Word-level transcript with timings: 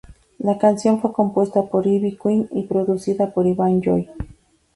La 0.39 0.57
canción 0.57 0.99
fue 0.99 1.13
compuesta 1.13 1.61
por 1.69 1.85
Ivy 1.85 2.17
Queen 2.17 2.49
y 2.53 2.63
producida 2.63 3.31
por 3.35 3.45
Iván 3.45 3.83
Joy. 3.83 4.09